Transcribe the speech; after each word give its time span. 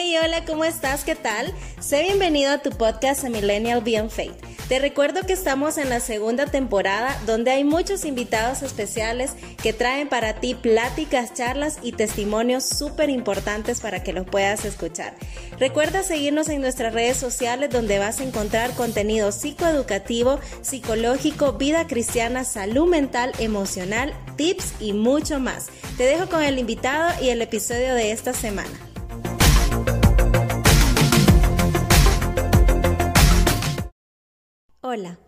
Hey, 0.00 0.14
hola, 0.22 0.44
¿cómo 0.44 0.64
estás? 0.64 1.02
¿Qué 1.02 1.16
tal? 1.16 1.52
Sé 1.80 2.02
bienvenido 2.02 2.52
a 2.52 2.58
tu 2.58 2.70
podcast 2.70 3.24
A 3.24 3.30
Millennial 3.30 3.82
Beyond 3.82 4.10
Faith. 4.10 4.32
Te 4.68 4.78
recuerdo 4.78 5.22
que 5.22 5.32
estamos 5.32 5.76
en 5.76 5.88
la 5.88 5.98
segunda 5.98 6.46
temporada 6.46 7.20
donde 7.26 7.50
hay 7.50 7.64
muchos 7.64 8.04
invitados 8.04 8.62
especiales 8.62 9.32
que 9.60 9.72
traen 9.72 10.08
para 10.08 10.34
ti 10.34 10.54
pláticas, 10.54 11.34
charlas 11.34 11.80
y 11.82 11.90
testimonios 11.90 12.64
súper 12.64 13.10
importantes 13.10 13.80
para 13.80 14.04
que 14.04 14.12
los 14.12 14.24
puedas 14.24 14.64
escuchar. 14.64 15.16
Recuerda 15.58 16.04
seguirnos 16.04 16.48
en 16.48 16.60
nuestras 16.60 16.94
redes 16.94 17.16
sociales 17.16 17.68
donde 17.70 17.98
vas 17.98 18.20
a 18.20 18.24
encontrar 18.24 18.74
contenido 18.74 19.32
psicoeducativo, 19.32 20.38
psicológico, 20.60 21.54
vida 21.54 21.88
cristiana, 21.88 22.44
salud 22.44 22.86
mental, 22.86 23.32
emocional, 23.40 24.14
tips 24.36 24.74
y 24.78 24.92
mucho 24.92 25.40
más. 25.40 25.66
Te 25.96 26.04
dejo 26.04 26.28
con 26.28 26.44
el 26.44 26.60
invitado 26.60 27.20
y 27.20 27.30
el 27.30 27.42
episodio 27.42 27.96
de 27.96 28.12
esta 28.12 28.32
semana. 28.32 28.87
Hola. 34.90 35.18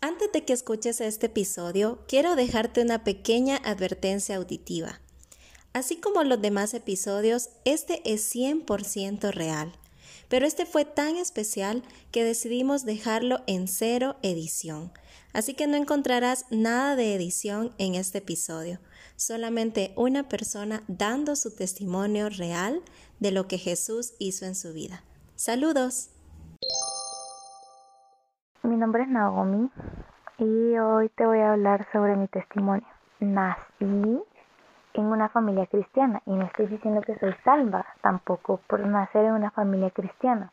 Antes 0.00 0.32
de 0.32 0.44
que 0.44 0.52
escuches 0.52 1.00
este 1.00 1.26
episodio, 1.26 2.00
quiero 2.08 2.34
dejarte 2.34 2.82
una 2.82 3.04
pequeña 3.04 3.56
advertencia 3.58 4.34
auditiva. 4.34 5.00
Así 5.72 5.98
como 5.98 6.24
los 6.24 6.42
demás 6.42 6.74
episodios, 6.74 7.50
este 7.64 8.02
es 8.04 8.34
100% 8.34 9.30
real, 9.30 9.70
pero 10.28 10.44
este 10.44 10.66
fue 10.66 10.84
tan 10.84 11.14
especial 11.18 11.84
que 12.10 12.24
decidimos 12.24 12.84
dejarlo 12.84 13.44
en 13.46 13.68
cero 13.68 14.16
edición. 14.22 14.90
Así 15.32 15.54
que 15.54 15.68
no 15.68 15.76
encontrarás 15.76 16.46
nada 16.50 16.96
de 16.96 17.14
edición 17.14 17.72
en 17.78 17.94
este 17.94 18.18
episodio, 18.18 18.80
solamente 19.14 19.92
una 19.94 20.28
persona 20.28 20.82
dando 20.88 21.36
su 21.36 21.52
testimonio 21.52 22.28
real 22.28 22.82
de 23.20 23.30
lo 23.30 23.46
que 23.46 23.58
Jesús 23.58 24.14
hizo 24.18 24.46
en 24.46 24.56
su 24.56 24.72
vida. 24.72 25.04
Saludos. 25.36 26.08
Mi 28.62 28.76
nombre 28.76 29.04
es 29.04 29.08
Naomi 29.08 29.70
y 30.36 30.78
hoy 30.78 31.08
te 31.08 31.24
voy 31.24 31.38
a 31.38 31.52
hablar 31.52 31.86
sobre 31.92 32.14
mi 32.14 32.28
testimonio. 32.28 32.86
Nací 33.18 34.22
en 34.92 35.06
una 35.06 35.30
familia 35.30 35.66
cristiana 35.66 36.20
y 36.26 36.32
no 36.32 36.44
estoy 36.44 36.66
diciendo 36.66 37.00
que 37.00 37.18
soy 37.18 37.34
salva 37.42 37.86
tampoco 38.02 38.60
por 38.66 38.80
nacer 38.80 39.24
en 39.24 39.32
una 39.32 39.50
familia 39.50 39.88
cristiana, 39.92 40.52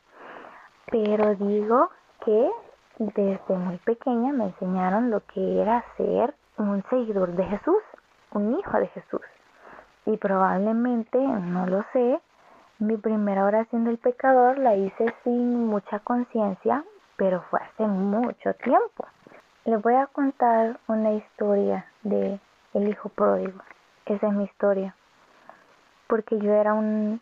pero 0.90 1.36
digo 1.36 1.90
que 2.24 2.50
desde 2.98 3.58
muy 3.58 3.76
pequeña 3.80 4.32
me 4.32 4.46
enseñaron 4.46 5.12
lo 5.12 5.20
que 5.26 5.62
era 5.62 5.84
ser 5.98 6.34
un 6.58 6.82
seguidor 6.90 7.34
de 7.34 7.44
Jesús, 7.44 7.84
un 8.32 8.58
hijo 8.58 8.78
de 8.78 8.88
Jesús. 8.88 9.22
Y 10.06 10.16
probablemente, 10.16 11.20
no 11.20 11.68
lo 11.68 11.84
sé, 11.92 12.22
mi 12.80 12.96
primera 12.96 13.44
oración 13.44 13.84
del 13.84 13.98
pecador 13.98 14.60
la 14.60 14.78
hice 14.78 15.14
sin 15.26 15.68
mucha 15.68 16.00
conciencia 16.00 16.86
pero 17.18 17.42
fue 17.50 17.60
hace 17.60 17.86
mucho 17.86 18.54
tiempo. 18.54 19.06
Les 19.66 19.82
voy 19.82 19.96
a 19.96 20.08
contar 20.08 20.80
una 20.88 21.12
historia 21.14 21.86
de 22.04 22.40
el 22.74 22.88
hijo 22.88 23.10
pródigo. 23.10 23.60
Esa 24.06 24.28
es 24.28 24.34
mi 24.34 24.46
historia. 24.46 24.96
Porque 26.08 26.40
yo 26.40 26.54
era 26.54 26.74
un, 26.74 27.20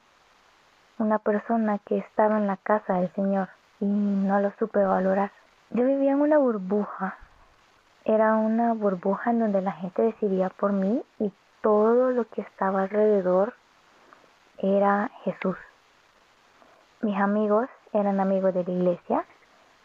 una 1.00 1.18
persona 1.18 1.80
que 1.80 1.98
estaba 1.98 2.38
en 2.38 2.46
la 2.46 2.58
casa 2.58 2.96
del 2.96 3.12
Señor 3.14 3.50
y 3.80 3.86
no 3.86 4.40
lo 4.40 4.52
supe 4.60 4.84
valorar. 4.84 5.32
Yo 5.72 5.86
vivía 5.86 6.12
en 6.12 6.22
una 6.22 6.38
burbuja. 6.38 7.18
Era 8.04 8.36
una 8.36 8.74
burbuja 8.74 9.32
en 9.32 9.40
donde 9.40 9.62
la 9.62 9.72
gente 9.72 10.04
decidía 10.04 10.50
por 10.50 10.74
mí 10.74 11.02
y 11.20 11.34
todo 11.62 12.12
lo 12.12 12.30
que 12.30 12.42
estaba 12.42 12.84
alrededor 12.84 13.56
era 14.60 15.10
Jesús. 15.24 15.58
Mis 17.02 17.18
amigos 17.18 17.68
eran 17.94 18.20
amigos 18.20 18.54
de 18.54 18.64
la 18.64 18.72
iglesia 18.72 19.26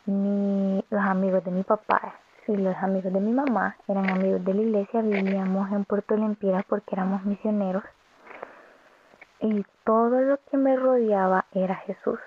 mi, 0.07 0.85
los 0.91 1.05
amigos 1.05 1.45
de 1.45 1.51
mi 1.51 1.63
papá 1.63 2.15
y 2.47 2.57
los 2.57 2.77
amigos 2.77 3.13
de 3.13 3.21
mi 3.21 3.33
mamá 3.33 3.77
eran 3.87 4.11
amigos 4.11 4.45
de 4.45 4.55
la 4.55 4.63
iglesia, 4.63 5.03
vivíamos 5.03 5.71
en 5.73 5.85
Puerto 5.85 6.17
Lempiras 6.17 6.65
porque 6.69 6.95
éramos 6.95 7.25
misioneros 7.25 7.85
y 9.41 9.65
todo 9.85 10.21
lo 10.21 10.39
que 10.51 10.57
me 10.57 10.77
rodeaba 10.77 11.47
era 11.53 11.77
Jesús. 11.77 12.19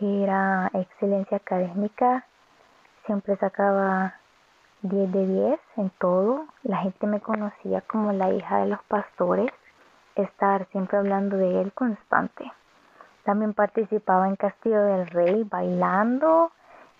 Era 0.00 0.70
excelencia 0.74 1.36
académica, 1.38 2.26
siempre 3.06 3.36
sacaba 3.36 4.14
10 4.82 5.12
de 5.12 5.26
10 5.26 5.60
en 5.76 5.90
todo, 5.98 6.46
la 6.64 6.78
gente 6.78 7.06
me 7.06 7.20
conocía 7.20 7.82
como 7.82 8.12
la 8.12 8.32
hija 8.32 8.58
de 8.58 8.66
los 8.66 8.82
pastores, 8.84 9.50
estar 10.16 10.66
siempre 10.72 10.98
hablando 10.98 11.36
de 11.36 11.62
él 11.62 11.72
constante. 11.72 12.52
También 13.24 13.54
participaba 13.54 14.28
en 14.28 14.36
Castillo 14.36 14.82
del 14.82 15.06
Rey 15.06 15.44
bailando 15.44 16.50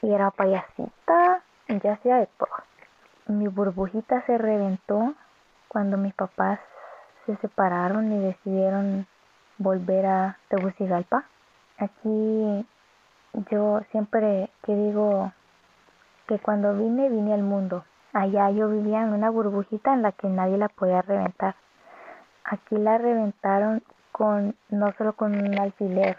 y 0.03 0.13
era 0.13 0.31
payasita 0.31 1.43
y 1.69 1.81
ya 1.81 1.95
hacía 1.95 2.17
de 2.17 2.29
todo. 2.39 2.49
Mi 3.27 3.49
burbujita 3.49 4.23
se 4.27 4.39
reventó 4.39 5.15
cuando 5.69 5.97
mis 5.97 6.15
papás 6.15 6.61
se 7.27 7.37
separaron 7.37 8.13
y 8.13 8.19
decidieron 8.19 9.07
volver 9.59 10.07
a 10.07 10.39
Tegucigalpa. 10.49 11.25
Aquí 11.79 12.67
yo 13.51 13.81
siempre 13.91 14.51
que 14.65 14.75
digo 14.75 15.33
que 16.27 16.39
cuando 16.39 16.75
vine 16.75 17.09
vine 17.09 17.35
al 17.35 17.43
mundo. 17.43 17.85
Allá 18.13 18.51
yo 18.51 18.69
vivía 18.69 19.03
en 19.03 19.15
una 19.15 19.31
burbujita 19.31 19.95
en 19.95 20.03
la 20.03 20.13
que 20.13 20.29
nadie 20.29 20.59
la 20.59 20.69
podía 20.69 21.01
reventar. 21.03 21.55
Aquí 22.45 22.77
la 22.77 22.99
reventaron 22.99 23.83
con 24.13 24.55
no 24.69 24.93
solo 24.93 25.15
con 25.15 25.35
un 25.35 25.59
alfiler, 25.59 26.17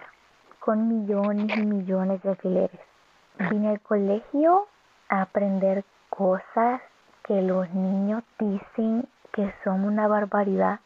con 0.60 0.88
millones 0.88 1.56
y 1.58 1.62
millones 1.62 2.22
de 2.24 2.30
alfileres. 2.30 2.80
Vine 3.50 3.70
al 3.70 3.82
colegio 3.82 4.68
a 5.10 5.22
aprender 5.22 5.86
cosas 6.10 6.82
que 7.24 7.42
los 7.42 7.70
niños 7.72 8.24
dicen 8.38 9.08
que 9.32 9.54
son 9.64 9.86
una 9.86 10.08
barbaridad 10.08 10.80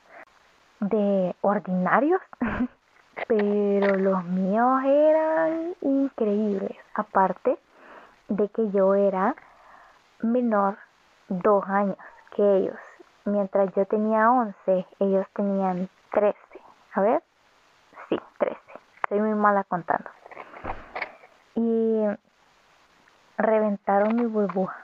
de 0.80 1.36
ordinarios, 1.42 2.22
pero 3.28 3.96
los 3.96 4.24
míos 4.26 4.84
eran 4.86 5.76
increíbles. 5.82 6.78
Aparte 6.94 7.58
de 8.30 8.50
que 8.50 8.70
yo 8.72 8.94
era 8.96 9.36
menor 10.22 10.78
dos 11.30 11.66
años 11.68 11.98
que 12.36 12.58
ellos. 12.58 12.80
Mientras 13.26 13.74
yo 13.76 13.86
tenía 13.86 14.32
11, 14.32 14.86
ellos 15.00 15.26
tenían 15.34 15.90
13. 16.12 16.38
A 16.98 17.02
ver, 17.02 17.22
sí, 18.10 18.20
13. 18.40 18.58
Soy 19.08 19.20
muy 19.20 19.36
mala 19.36 19.64
contando. 19.66 20.10
Y 21.54 22.08
reventaron 23.38 24.16
mi 24.16 24.26
burbuja. 24.26 24.76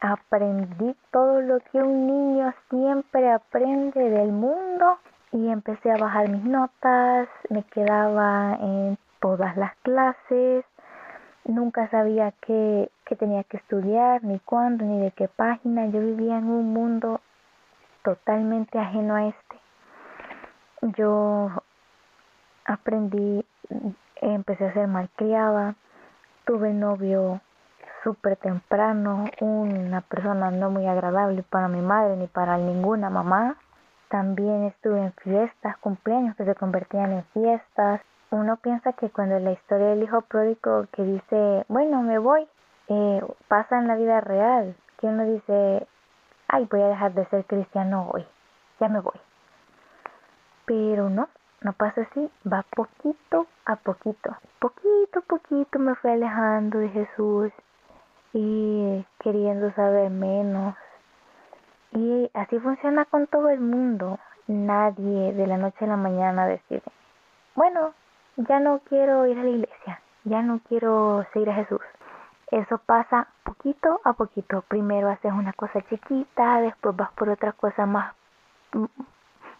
Aprendí 0.00 0.96
todo 1.10 1.42
lo 1.42 1.60
que 1.60 1.82
un 1.82 2.06
niño 2.06 2.54
siempre 2.70 3.30
aprende 3.30 4.00
del 4.00 4.32
mundo 4.32 4.98
y 5.32 5.50
empecé 5.50 5.90
a 5.92 5.98
bajar 5.98 6.30
mis 6.30 6.42
notas, 6.42 7.28
me 7.50 7.64
quedaba 7.64 8.54
en 8.58 8.96
todas 9.20 9.58
las 9.58 9.76
clases, 9.82 10.64
nunca 11.44 11.86
sabía 11.90 12.32
qué, 12.40 12.90
qué 13.04 13.14
tenía 13.14 13.44
que 13.44 13.58
estudiar, 13.58 14.24
ni 14.24 14.38
cuándo, 14.38 14.86
ni 14.86 15.02
de 15.02 15.10
qué 15.10 15.28
página. 15.28 15.84
Yo 15.84 16.00
vivía 16.00 16.38
en 16.38 16.48
un 16.48 16.72
mundo 16.72 17.20
totalmente 18.02 18.78
ajeno 18.78 19.16
a 19.16 19.26
este 19.26 19.49
yo 20.82 21.50
aprendí, 22.64 23.44
empecé 24.16 24.66
a 24.66 24.72
ser 24.72 24.86
malcriada, 24.88 25.74
tuve 26.44 26.72
novio 26.72 27.40
súper 28.02 28.36
temprano, 28.36 29.26
una 29.40 30.00
persona 30.00 30.50
no 30.50 30.70
muy 30.70 30.86
agradable 30.86 31.42
para 31.42 31.68
mi 31.68 31.80
madre 31.80 32.16
ni 32.16 32.26
para 32.26 32.56
ninguna 32.56 33.10
mamá. 33.10 33.56
También 34.08 34.64
estuve 34.64 35.00
en 35.00 35.12
fiestas, 35.12 35.76
cumpleaños 35.78 36.34
que 36.36 36.44
se 36.44 36.54
convertían 36.54 37.12
en 37.12 37.24
fiestas. 37.26 38.00
Uno 38.30 38.56
piensa 38.56 38.92
que 38.94 39.10
cuando 39.10 39.38
la 39.38 39.52
historia 39.52 39.88
del 39.88 40.02
hijo 40.02 40.22
pródigo 40.22 40.86
que 40.92 41.02
dice, 41.02 41.64
bueno, 41.68 42.02
me 42.02 42.18
voy, 42.18 42.48
eh, 42.88 43.22
pasa 43.48 43.78
en 43.78 43.86
la 43.86 43.96
vida 43.96 44.20
real. 44.20 44.74
Que 44.98 45.06
uno 45.06 45.24
dice, 45.24 45.86
ay, 46.48 46.66
voy 46.70 46.82
a 46.82 46.88
dejar 46.88 47.14
de 47.14 47.26
ser 47.26 47.44
cristiano 47.44 48.08
hoy, 48.12 48.26
ya 48.80 48.88
me 48.88 49.00
voy. 49.00 49.29
Pero 50.70 51.10
no, 51.10 51.28
no 51.62 51.72
pasa 51.72 52.02
así, 52.02 52.30
va 52.46 52.64
poquito 52.76 53.48
a 53.64 53.74
poquito. 53.74 54.36
Poquito 54.60 55.18
a 55.18 55.22
poquito 55.22 55.80
me 55.80 55.96
fui 55.96 56.12
alejando 56.12 56.78
de 56.78 56.88
Jesús 56.90 57.50
y 58.32 59.04
queriendo 59.18 59.72
saber 59.72 60.10
menos. 60.10 60.76
Y 61.90 62.30
así 62.34 62.56
funciona 62.60 63.04
con 63.04 63.26
todo 63.26 63.48
el 63.48 63.58
mundo. 63.58 64.20
Nadie 64.46 65.32
de 65.32 65.48
la 65.48 65.56
noche 65.56 65.86
a 65.86 65.88
la 65.88 65.96
mañana 65.96 66.46
decide, 66.46 66.84
bueno, 67.56 67.92
ya 68.36 68.60
no 68.60 68.78
quiero 68.88 69.26
ir 69.26 69.40
a 69.40 69.42
la 69.42 69.50
iglesia, 69.50 70.00
ya 70.22 70.40
no 70.40 70.60
quiero 70.68 71.26
seguir 71.32 71.50
a 71.50 71.54
Jesús. 71.54 71.82
Eso 72.52 72.78
pasa 72.78 73.26
poquito 73.42 74.00
a 74.04 74.12
poquito. 74.12 74.62
Primero 74.68 75.08
haces 75.08 75.32
una 75.32 75.52
cosa 75.52 75.82
chiquita, 75.88 76.60
después 76.60 76.94
vas 76.94 77.10
por 77.14 77.28
otra 77.28 77.54
cosa 77.54 77.86
más 77.86 78.14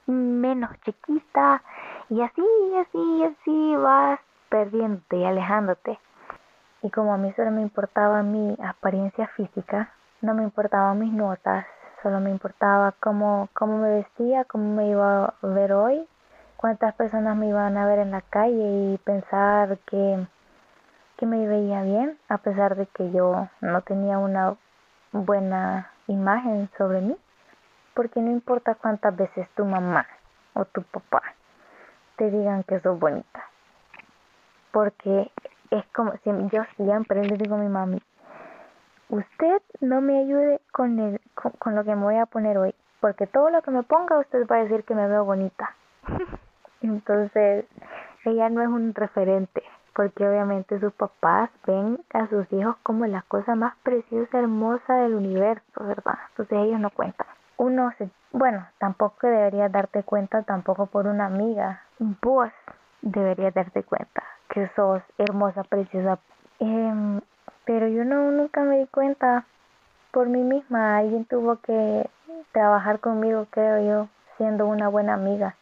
menos 0.06 0.70
chiquita 0.84 1.62
Y 2.08 2.20
así, 2.22 2.42
así, 2.80 3.24
así 3.24 3.76
vas 3.76 4.20
perdiéndote 4.48 5.16
y 5.16 5.24
alejándote. 5.24 5.98
Y 6.82 6.90
como 6.90 7.14
a 7.14 7.18
mí 7.18 7.32
solo 7.36 7.50
me 7.50 7.62
importaba 7.62 8.22
mi 8.22 8.56
apariencia 8.62 9.28
física, 9.36 9.92
no 10.22 10.34
me 10.34 10.42
importaban 10.42 10.98
mis 10.98 11.12
notas, 11.12 11.66
solo 12.02 12.20
me 12.20 12.30
importaba 12.30 12.92
cómo, 13.00 13.48
cómo 13.52 13.78
me 13.78 13.90
vestía, 13.90 14.44
cómo 14.44 14.74
me 14.74 14.88
iba 14.88 15.26
a 15.26 15.46
ver 15.46 15.72
hoy, 15.72 16.08
cuántas 16.56 16.94
personas 16.94 17.36
me 17.36 17.48
iban 17.48 17.76
a 17.76 17.86
ver 17.86 18.00
en 18.00 18.10
la 18.10 18.22
calle 18.22 18.92
y 18.92 18.98
pensar 18.98 19.78
que, 19.86 20.26
que 21.16 21.26
me 21.26 21.46
veía 21.46 21.82
bien, 21.82 22.18
a 22.28 22.38
pesar 22.38 22.76
de 22.76 22.86
que 22.86 23.10
yo 23.12 23.48
no 23.60 23.82
tenía 23.82 24.18
una 24.18 24.56
buena 25.12 25.90
imagen 26.06 26.68
sobre 26.76 27.00
mí. 27.00 27.16
Porque 28.00 28.22
no 28.22 28.30
importa 28.30 28.76
cuántas 28.76 29.14
veces 29.14 29.46
tu 29.54 29.66
mamá 29.66 30.06
o 30.54 30.64
tu 30.64 30.82
papá 30.84 31.20
te 32.16 32.30
digan 32.30 32.62
que 32.62 32.80
sos 32.80 32.98
bonita. 32.98 33.44
Porque 34.72 35.30
es 35.70 35.84
como, 35.94 36.14
yo 36.24 36.62
siempre 36.76 37.22
le 37.22 37.36
digo 37.36 37.56
a 37.56 37.58
mi 37.58 37.68
mami, 37.68 38.02
usted 39.10 39.60
no 39.82 40.00
me 40.00 40.18
ayude 40.18 40.62
con, 40.72 40.98
el, 40.98 41.20
con, 41.34 41.74
lo 41.74 41.84
que 41.84 41.94
me 41.94 42.04
voy 42.04 42.16
a 42.16 42.24
poner 42.24 42.56
hoy, 42.56 42.74
porque 43.00 43.26
todo 43.26 43.50
lo 43.50 43.60
que 43.60 43.70
me 43.70 43.82
ponga 43.82 44.18
usted 44.18 44.46
va 44.46 44.56
a 44.56 44.62
decir 44.64 44.84
que 44.84 44.94
me 44.94 45.06
veo 45.06 45.26
bonita. 45.26 45.76
Entonces, 46.80 47.66
ella 48.24 48.48
no 48.48 48.62
es 48.62 48.68
un 48.68 48.94
referente, 48.94 49.62
porque 49.94 50.26
obviamente 50.26 50.80
sus 50.80 50.94
papás 50.94 51.50
ven 51.66 52.02
a 52.14 52.26
sus 52.28 52.50
hijos 52.50 52.78
como 52.82 53.04
la 53.04 53.20
cosa 53.28 53.54
más 53.56 53.76
preciosa, 53.82 54.38
hermosa 54.38 54.94
del 54.94 55.16
universo, 55.16 55.84
¿verdad? 55.84 56.18
Entonces 56.30 56.58
ellos 56.60 56.80
no 56.80 56.88
cuentan. 56.88 57.26
Uno 57.60 57.92
se, 57.98 58.08
bueno, 58.32 58.66
tampoco 58.78 59.26
deberías 59.26 59.70
darte 59.70 60.02
cuenta 60.02 60.42
tampoco 60.44 60.86
por 60.86 61.06
una 61.06 61.26
amiga. 61.26 61.82
Vos 61.98 62.48
deberías 63.02 63.52
darte 63.52 63.82
cuenta 63.82 64.22
que 64.48 64.70
sos 64.74 65.02
hermosa, 65.18 65.62
preciosa. 65.64 66.18
Eh, 66.58 67.20
pero 67.66 67.86
yo 67.86 68.02
no 68.06 68.30
nunca 68.30 68.62
me 68.62 68.78
di 68.78 68.86
cuenta 68.86 69.44
por 70.10 70.28
mí 70.28 70.42
misma. 70.42 70.96
Alguien 70.96 71.26
tuvo 71.26 71.56
que 71.56 72.08
trabajar 72.52 72.98
conmigo, 72.98 73.46
creo 73.50 73.78
yo, 73.86 74.08
siendo 74.38 74.66
una 74.66 74.88
buena 74.88 75.12
amiga. 75.12 75.54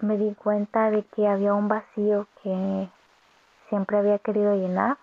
Me 0.00 0.16
di 0.16 0.36
cuenta 0.36 0.92
de 0.92 1.02
que 1.06 1.26
había 1.26 1.54
un 1.54 1.66
vacío 1.66 2.28
que 2.44 2.88
siempre 3.68 3.98
había 3.98 4.20
querido 4.20 4.54
llenar 4.54 4.96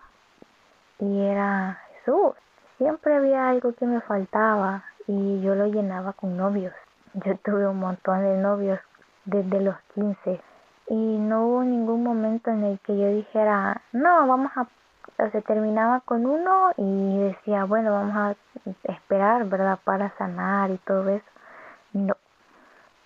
y 1.00 1.20
era 1.20 1.82
Jesús. 1.92 2.32
Siempre 2.78 3.14
había 3.14 3.50
algo 3.50 3.74
que 3.74 3.84
me 3.84 4.00
faltaba 4.00 4.84
y 5.10 5.40
yo 5.42 5.56
lo 5.56 5.66
llenaba 5.66 6.12
con 6.12 6.36
novios. 6.36 6.72
Yo 7.14 7.36
tuve 7.38 7.66
un 7.66 7.80
montón 7.80 8.22
de 8.22 8.36
novios 8.36 8.78
desde 9.24 9.60
los 9.60 9.74
15 9.94 10.40
y 10.88 11.18
no 11.18 11.46
hubo 11.46 11.64
ningún 11.64 12.04
momento 12.04 12.50
en 12.50 12.62
el 12.62 12.78
que 12.80 12.96
yo 12.96 13.08
dijera, 13.08 13.82
no, 13.92 14.26
vamos 14.28 14.52
a 14.56 14.62
o 14.62 15.30
sea, 15.30 15.40
terminaba 15.42 16.00
con 16.00 16.24
uno 16.24 16.70
y 16.76 17.18
decía, 17.18 17.64
bueno, 17.64 17.92
vamos 17.92 18.16
a 18.16 18.34
esperar, 18.84 19.44
¿verdad? 19.46 19.78
Para 19.84 20.16
sanar 20.16 20.70
y 20.70 20.78
todo 20.78 21.08
eso. 21.10 21.26
No, 21.92 22.14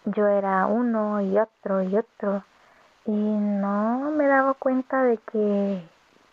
yo 0.04 0.28
era 0.28 0.66
uno 0.66 1.22
y 1.22 1.38
otro 1.38 1.82
y 1.82 1.96
otro 1.96 2.44
y 3.06 3.12
no 3.12 4.12
me 4.12 4.26
daba 4.26 4.54
cuenta 4.54 5.02
de 5.02 5.18
que 5.18 5.82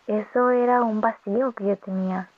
eso 0.06 0.50
era 0.50 0.82
un 0.82 1.00
vacío 1.00 1.52
que 1.52 1.66
yo 1.66 1.76
tenía, 1.78 2.28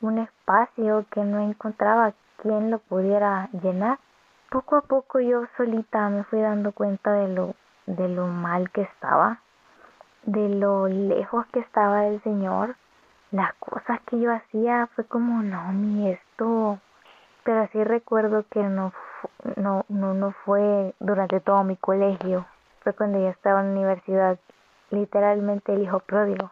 un 0.00 0.18
espacio 0.18 1.04
que 1.10 1.22
no 1.22 1.40
encontraba 1.40 2.14
quien 2.42 2.70
lo 2.70 2.78
pudiera 2.78 3.48
llenar. 3.62 3.98
Poco 4.50 4.76
a 4.76 4.82
poco 4.82 5.20
yo 5.20 5.44
solita 5.56 6.08
me 6.08 6.24
fui 6.24 6.40
dando 6.40 6.72
cuenta 6.72 7.12
de 7.12 7.28
lo, 7.28 7.54
de 7.86 8.08
lo 8.08 8.26
mal 8.26 8.70
que 8.70 8.82
estaba 8.82 9.40
de 10.24 10.48
lo 10.48 10.86
lejos 10.88 11.46
que 11.46 11.60
estaba 11.60 12.02
del 12.02 12.22
Señor, 12.22 12.76
las 13.30 13.52
cosas 13.54 14.00
que 14.06 14.20
yo 14.20 14.32
hacía 14.32 14.88
fue 14.94 15.04
como, 15.04 15.42
no, 15.42 15.72
mi 15.72 16.10
esto, 16.10 16.78
pero 17.44 17.68
sí 17.72 17.82
recuerdo 17.84 18.44
que 18.50 18.62
no, 18.62 18.92
no, 19.56 19.84
no, 19.88 20.14
no 20.14 20.32
fue 20.44 20.94
durante 21.00 21.40
todo 21.40 21.64
mi 21.64 21.76
colegio, 21.76 22.46
fue 22.82 22.92
cuando 22.92 23.18
yo 23.18 23.28
estaba 23.28 23.60
en 23.60 23.66
la 23.74 23.80
universidad, 23.80 24.38
literalmente 24.90 25.72
el 25.72 25.82
hijo 25.82 26.00
pródigo. 26.00 26.50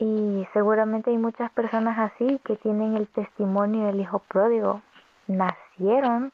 Y 0.00 0.48
seguramente 0.54 1.10
hay 1.10 1.18
muchas 1.18 1.52
personas 1.52 1.98
así 1.98 2.40
que 2.44 2.56
tienen 2.56 2.96
el 2.96 3.06
testimonio 3.08 3.86
del 3.86 4.00
hijo 4.00 4.20
pródigo. 4.20 4.80
Nacieron 5.26 6.32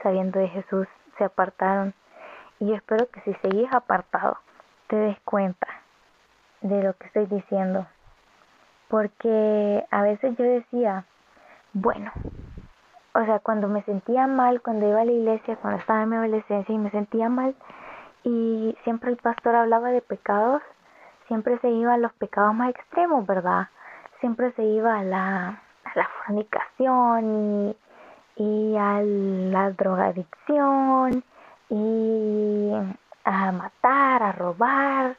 sabiendo 0.00 0.38
de 0.38 0.48
Jesús, 0.48 0.86
se 1.18 1.24
apartaron. 1.24 1.92
Y 2.60 2.68
yo 2.68 2.76
espero 2.76 3.08
que 3.10 3.20
si 3.22 3.34
seguís 3.34 3.68
apartado, 3.72 4.38
te 4.86 4.94
des 4.94 5.18
cuenta 5.24 5.66
de 6.60 6.84
lo 6.84 6.94
que 6.94 7.08
estoy 7.08 7.26
diciendo. 7.26 7.84
Porque 8.86 9.84
a 9.90 10.02
veces 10.02 10.36
yo 10.36 10.44
decía, 10.44 11.04
bueno, 11.72 12.12
o 13.12 13.24
sea, 13.24 13.40
cuando 13.40 13.66
me 13.66 13.82
sentía 13.82 14.28
mal, 14.28 14.62
cuando 14.62 14.88
iba 14.88 15.00
a 15.00 15.04
la 15.04 15.10
iglesia, 15.10 15.56
cuando 15.56 15.80
estaba 15.80 16.04
en 16.04 16.10
mi 16.10 16.16
adolescencia 16.16 16.72
y 16.72 16.78
me 16.78 16.92
sentía 16.92 17.28
mal, 17.28 17.56
y 18.22 18.76
siempre 18.84 19.10
el 19.10 19.16
pastor 19.16 19.56
hablaba 19.56 19.90
de 19.90 20.00
pecados, 20.00 20.62
siempre 21.28 21.58
se 21.60 21.68
iba 21.68 21.94
a 21.94 21.98
los 21.98 22.12
pecados 22.14 22.54
más 22.54 22.70
extremos, 22.70 23.24
¿verdad? 23.26 23.68
Siempre 24.20 24.50
se 24.52 24.64
iba 24.64 24.98
a 24.98 25.04
la, 25.04 25.62
fornicación 26.24 27.76
y, 28.36 28.76
a 28.76 29.00
la 29.02 29.70
drogadicción 29.70 31.22
y 31.68 32.72
a 33.24 33.52
matar, 33.52 34.22
a 34.22 34.32
robar, 34.32 35.16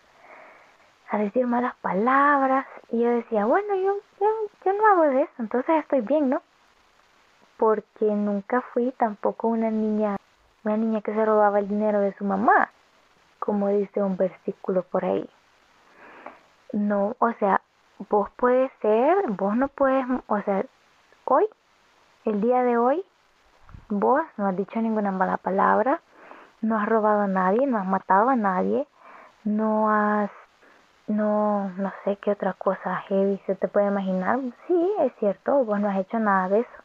a 1.12 1.18
decir 1.18 1.48
malas 1.48 1.76
palabras. 1.82 2.66
Y 2.90 3.02
yo 3.02 3.10
decía, 3.10 3.46
bueno, 3.46 3.76
yo, 3.76 3.96
yo, 4.66 4.74
no 4.74 4.88
hago 4.88 5.04
de 5.04 5.22
eso, 5.22 5.34
entonces 5.40 5.78
estoy 5.78 6.02
bien, 6.02 6.30
¿no? 6.30 6.42
Porque 7.58 8.06
nunca 8.06 8.62
fui 8.74 8.92
tampoco 8.98 9.48
una 9.48 9.70
niña, 9.70 10.18
una 10.64 10.78
niña 10.78 11.02
que 11.02 11.14
se 11.14 11.26
robaba 11.26 11.60
el 11.60 11.68
dinero 11.68 12.00
de 12.00 12.14
su 12.16 12.26
mamá, 12.26 12.72
como 13.40 13.70
dice 13.70 14.02
un 14.02 14.18
versículo 14.18 14.84
por 14.84 15.06
ahí. 15.06 15.30
No, 16.72 17.16
o 17.18 17.34
sea, 17.34 17.62
vos 18.10 18.30
puedes 18.36 18.72
ser, 18.82 19.28
vos 19.30 19.56
no 19.56 19.70
puedes, 19.70 20.06
o 20.28 20.42
sea, 20.42 20.64
hoy, 21.26 21.48
el 22.26 22.42
día 22.42 22.64
de 22.64 22.78
hoy, 22.78 23.04
vos 23.90 24.22
no 24.38 24.48
has 24.48 24.56
dicho 24.56 24.80
ninguna 24.80 25.12
mala 25.12 25.38
palabra, 25.38 26.00
no 26.62 26.78
has 26.78 26.88
robado 26.88 27.22
a 27.22 27.28
nadie, 27.28 27.66
no 27.66 27.80
has 27.80 27.88
matado 27.88 28.30
a 28.30 28.36
nadie, 28.36 28.88
no 29.44 29.90
has, 29.90 30.30
no, 31.08 31.70
no 31.72 31.92
sé 32.04 32.18
qué 32.18 32.32
otra 32.32 32.54
cosa 32.54 32.98
heavy 33.08 33.42
se 33.48 33.56
te 33.56 33.68
puede 33.68 33.88
imaginar. 33.88 34.40
Sí, 34.68 34.94
es 35.00 35.12
cierto, 35.20 35.66
vos 35.66 35.80
no 35.80 35.90
has 35.90 35.98
hecho 35.98 36.20
nada 36.20 36.50
de 36.50 36.60
eso, 36.60 36.84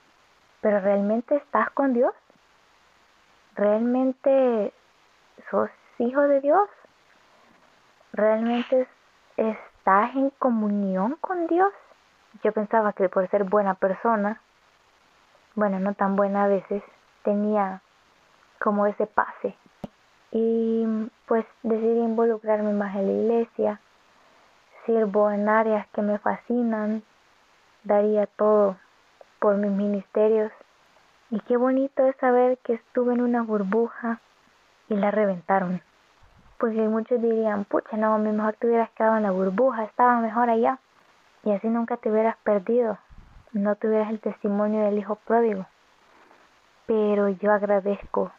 pero 0.63 0.81
realmente 0.81 1.37
estás 1.37 1.69
con 1.71 1.93
Dios, 1.93 2.15
realmente 3.55 4.73
sos 5.51 5.69
hijo 5.99 6.23
de 6.23 6.41
Dios, 6.41 6.69
realmente 8.13 8.89
estás 9.85 10.17
en 10.17 10.31
comunión 10.39 11.19
con 11.21 11.47
Dios. 11.47 11.71
Yo 12.43 12.53
pensaba 12.53 12.95
que 12.95 13.11
por 13.11 13.29
ser 13.29 13.45
buena 13.45 13.75
persona, 13.75 14.41
bueno, 15.57 15.79
no 15.79 15.93
tan 15.93 16.17
buena 16.17 16.45
a 16.45 16.49
veces, 16.49 16.83
tenía 17.23 17.83
como 18.61 18.87
ese 18.87 19.07
pase 19.07 19.55
y 20.31 20.87
pues 21.27 21.45
decidí 21.63 22.01
involucrarme 22.01 22.73
más 22.73 22.97
en 22.97 23.07
la 23.07 23.13
iglesia. 23.13 23.81
Sirvo 24.87 25.31
en 25.31 25.51
áreas 25.51 25.87
que 25.89 26.01
me 26.01 26.19
fascinan, 26.19 27.03
daría 27.83 28.27
todo 28.27 28.79
por 29.39 29.57
mis 29.57 29.71
ministerios. 29.71 30.51
Y 31.29 31.41
qué 31.41 31.59
bonito 31.59 32.07
es 32.07 32.17
saber 32.17 32.57
que 32.65 32.73
estuve 32.73 33.13
en 33.13 33.21
una 33.21 33.43
burbuja 33.43 34.19
y 34.89 34.95
la 34.95 35.11
reventaron. 35.11 35.83
Porque 36.65 36.89
muchos 36.89 37.21
dirían, 37.21 37.67
pucha, 37.67 37.99
no, 37.99 38.17
mejor 38.17 38.55
te 38.55 38.67
hubieras 38.67 38.89
quedado 38.93 39.19
en 39.19 39.25
la 39.25 39.33
burbuja, 39.33 39.85
estaba 39.85 40.19
mejor 40.21 40.49
allá. 40.49 40.79
Y 41.43 41.53
así 41.53 41.69
nunca 41.69 41.99
te 41.99 42.11
hubieras 42.11 42.39
perdido, 42.39 42.97
no 43.53 43.77
tuvieras 43.77 44.09
el 44.09 44.19
testimonio 44.19 44.81
del 44.81 44.97
hijo 44.97 45.17
pródigo. 45.17 45.67
Pero 46.87 47.29
yo 47.29 47.53
agradezco 47.53 48.33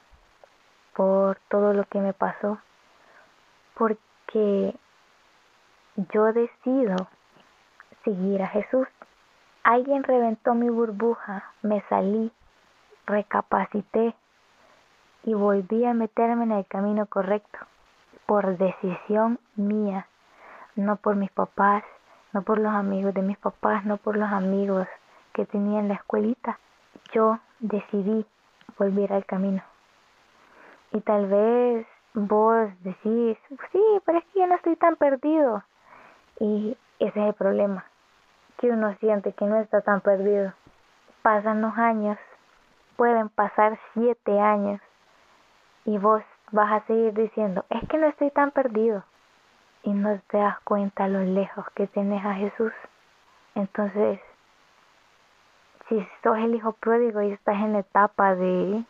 por 0.96 1.38
todo 1.50 1.74
lo 1.74 1.84
que 1.84 2.00
me 2.00 2.13
pasó, 2.13 2.58
porque 3.75 4.75
yo 5.96 6.34
decido 6.34 6.96
seguir 8.05 8.41
a 8.41 8.48
Jesús. 8.48 8.88
Alguien 9.62 10.01
reventó 10.01 10.55
mi 10.55 10.70
burbuja, 10.70 11.44
me 11.62 11.84
salí, 11.89 12.32
recapacité 13.05 14.15
y 15.25 15.36
volví 15.36 15.86
a 15.86 15.94
meterme 15.94 16.46
en 16.46 16.53
el 16.53 16.65
camino 16.65 17.05
correcto, 17.05 17.60
por 18.25 18.58
decisión 18.58 19.39
mía, 19.55 20.08
no 20.75 20.98
por 20.98 21.15
mis 21.15 21.32
papás, 21.32 21.84
no 22.34 22.41
por 22.41 22.60
los 22.60 22.74
amigos 22.74 23.13
de 23.13 23.22
mis 23.22 23.38
papás, 23.38 23.86
no 23.86 23.98
por 23.98 24.17
los 24.17 24.32
amigos 24.32 24.88
que 25.34 25.46
tenía 25.46 25.79
en 25.79 25.88
la 25.88 25.96
escuelita. 25.96 26.60
Yo 27.13 27.39
decidí 27.60 28.25
volver 28.77 29.13
al 29.13 29.25
camino. 29.25 29.62
Y 30.91 31.01
tal 31.01 31.27
vez 31.27 31.88
vos 32.13 32.70
decís, 32.82 33.38
sí, 33.72 33.84
pero 34.05 34.17
es 34.17 34.25
que 34.25 34.39
yo 34.39 34.48
no 34.48 34.55
estoy 34.55 34.75
tan 34.75 34.96
perdido. 34.96 35.63
Y 36.39 36.77
ese 37.00 37.20
es 37.22 37.27
el 37.27 37.34
problema, 37.34 37.86
que 38.58 38.70
uno 38.70 38.96
siente 39.00 39.34
que 39.34 39.46
no 39.46 39.58
está 39.58 39.82
tan 39.82 40.01
perdido. 40.01 40.53
Pasan 41.22 41.62
los 41.62 41.77
años, 41.77 42.17
pueden 42.98 43.29
pasar 43.29 43.77
siete 43.94 44.39
años, 44.39 44.82
y 45.86 45.98
vos 45.98 46.24
vas 46.52 46.72
a 46.72 46.86
seguir 46.88 47.14
diciendo, 47.14 47.66
es 47.70 47.88
que 47.88 47.98
no 47.98 48.08
estoy 48.08 48.32
tan 48.32 48.52
perdido. 48.52 49.04
Y 49.84 49.92
no 49.92 50.20
te 50.30 50.38
das 50.38 50.60
cuenta 50.62 51.08
lo 51.08 51.20
lejos 51.20 51.66
que 51.75 51.88
tienes 51.88 52.25
a 52.25 52.34
Jesús. 52.34 52.74
Entonces, 53.54 54.20
si 55.88 56.08
sos 56.24 56.38
el 56.38 56.56
hijo 56.56 56.74
pródigo 56.74 57.22
y 57.22 57.32
estás 57.32 57.56
en 57.56 57.74
la 57.74 57.80
etapa 57.80 58.36
de 58.36 58.84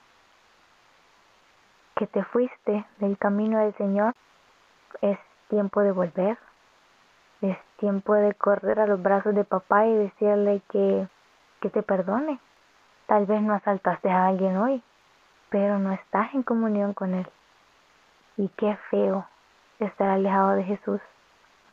que 1.95 2.07
te 2.07 2.23
fuiste 2.25 2.85
del 2.99 3.17
camino 3.17 3.59
del 3.59 3.75
Señor, 3.75 4.13
es 5.01 5.17
tiempo 5.49 5.81
de 5.81 5.91
volver. 5.91 6.37
Es 7.41 7.57
tiempo 7.77 8.13
de 8.13 8.33
correr 8.33 8.79
a 8.79 8.87
los 8.87 9.01
brazos 9.01 9.35
de 9.35 9.43
papá 9.43 9.85
y 9.85 9.93
decirle 9.93 10.61
que, 10.69 11.07
que 11.61 11.69
te 11.69 11.83
perdone. 11.83 12.39
Tal 13.07 13.25
vez 13.25 13.41
no 13.41 13.53
asaltaste 13.53 14.09
a 14.09 14.27
alguien 14.27 14.57
hoy, 14.57 14.81
pero 15.49 15.77
no 15.77 15.91
estás 15.91 16.33
en 16.33 16.43
comunión 16.43 16.93
con 16.93 17.13
Él. 17.13 17.27
Y 18.37 18.49
qué 18.49 18.77
feo 18.89 19.25
estar 19.79 20.09
alejado 20.09 20.51
de 20.51 20.63
Jesús. 20.63 21.01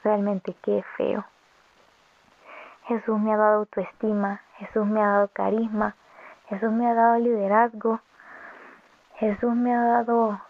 Realmente 0.05 0.55
qué 0.63 0.85
feo. 0.97 1.25
Jesús 2.85 3.19
me 3.19 3.33
ha 3.33 3.37
dado 3.37 3.59
autoestima, 3.59 4.41
Jesús 4.57 4.87
me 4.87 5.01
ha 5.01 5.07
dado 5.07 5.29
carisma, 5.29 5.95
Jesús 6.49 6.73
me 6.73 6.87
ha 6.89 6.95
dado 6.95 7.19
liderazgo, 7.19 8.01
Jesús 9.17 9.55
me 9.55 9.73
ha 9.73 9.85
dado 9.85 10.41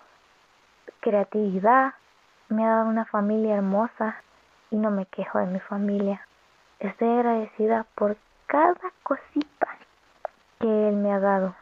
creatividad, 1.00 1.95
me 2.49 2.64
ha 2.64 2.71
dado 2.71 2.88
una 2.88 3.04
familia 3.04 3.57
hermosa 3.57 4.16
y 4.71 4.76
no 4.76 4.90
me 4.90 5.07
quejo 5.07 5.38
de 5.38 5.47
mi 5.47 5.61
familia. 5.61 6.26
Estoy 6.78 7.09
agradecida 7.09 7.87
por 7.95 8.16
cada 8.47 8.92
cosita 9.02 9.69
que 10.59 10.88
Él 10.88 10.97
me 10.97 11.12
ha 11.12 11.21
dado. 11.21 11.54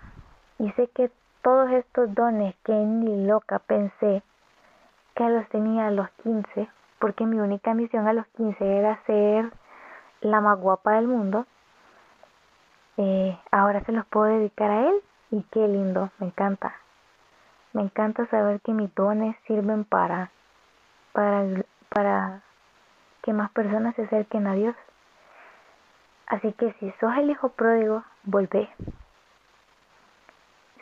Y 0.59 0.71
sé 0.73 0.89
que 0.89 1.11
todos 1.43 1.71
estos 1.73 2.15
dones 2.15 2.55
que 2.65 2.73
ni 2.73 3.27
loca 3.27 3.59
pensé 3.59 4.23
que 5.15 5.29
los 5.29 5.49
tenía 5.49 5.89
a 5.89 5.91
los 5.91 6.09
15, 6.23 6.69
porque 6.99 7.27
mi 7.27 7.39
única 7.39 7.75
misión 7.75 8.07
a 8.07 8.13
los 8.13 8.27
15 8.37 8.79
era 8.79 9.03
ser 9.05 9.53
la 10.21 10.41
más 10.41 10.59
guapa 10.59 10.93
del 10.93 11.07
mundo, 11.07 11.47
eh, 12.97 13.39
ahora 13.51 13.83
se 13.85 13.93
los 13.93 14.05
puedo 14.07 14.27
dedicar 14.27 14.71
a 14.71 14.89
él 14.89 14.95
y 15.31 15.43
qué 15.45 15.67
lindo, 15.67 16.11
me 16.19 16.27
encanta. 16.27 16.75
Me 17.73 17.83
encanta 17.83 18.27
saber 18.27 18.61
que 18.61 18.73
mis 18.73 18.95
dones 18.95 19.37
sirven 19.47 19.85
para, 19.85 20.31
para, 21.13 21.65
para 21.89 22.43
que 23.23 23.33
más 23.33 23.51
personas 23.53 23.95
se 23.95 24.03
acerquen 24.03 24.47
a 24.47 24.55
Dios. 24.55 24.77
Así 26.27 26.53
que 26.53 26.73
si 26.75 26.91
sos 27.01 27.17
el 27.17 27.31
hijo 27.31 27.51
pródigo, 27.51 28.05
volvé. 28.25 28.69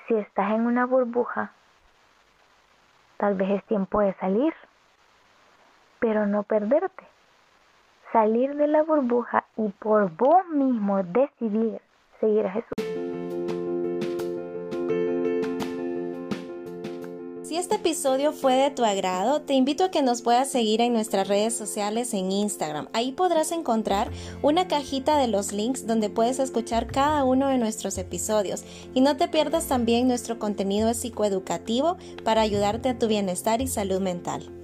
Si 0.06 0.14
estás 0.14 0.50
en 0.52 0.66
una 0.66 0.86
burbuja, 0.86 1.52
tal 3.18 3.34
vez 3.34 3.50
es 3.50 3.64
tiempo 3.64 4.00
de 4.00 4.14
salir, 4.14 4.54
pero 6.00 6.26
no 6.26 6.44
perderte. 6.44 7.06
Salir 8.12 8.56
de 8.56 8.66
la 8.68 8.82
burbuja 8.82 9.44
y 9.56 9.68
por 9.68 10.10
vos 10.16 10.46
mismo 10.48 11.02
decidir 11.02 11.82
seguir 12.20 12.46
a 12.46 12.52
Jesús. 12.52 12.87
Si 17.48 17.56
este 17.56 17.76
episodio 17.76 18.34
fue 18.34 18.52
de 18.56 18.70
tu 18.70 18.84
agrado, 18.84 19.40
te 19.40 19.54
invito 19.54 19.84
a 19.84 19.90
que 19.90 20.02
nos 20.02 20.20
puedas 20.20 20.50
seguir 20.50 20.82
en 20.82 20.92
nuestras 20.92 21.28
redes 21.28 21.54
sociales 21.56 22.12
en 22.12 22.30
Instagram. 22.30 22.88
Ahí 22.92 23.12
podrás 23.12 23.52
encontrar 23.52 24.10
una 24.42 24.68
cajita 24.68 25.16
de 25.16 25.28
los 25.28 25.52
links 25.52 25.86
donde 25.86 26.10
puedes 26.10 26.40
escuchar 26.40 26.88
cada 26.88 27.24
uno 27.24 27.48
de 27.48 27.56
nuestros 27.56 27.96
episodios. 27.96 28.64
Y 28.92 29.00
no 29.00 29.16
te 29.16 29.28
pierdas 29.28 29.64
también 29.64 30.08
nuestro 30.08 30.38
contenido 30.38 30.92
psicoeducativo 30.92 31.96
para 32.22 32.42
ayudarte 32.42 32.90
a 32.90 32.98
tu 32.98 33.08
bienestar 33.08 33.62
y 33.62 33.66
salud 33.66 34.00
mental. 34.00 34.57